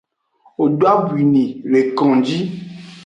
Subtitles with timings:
[0.55, 2.39] Wo do abwi ni le konji.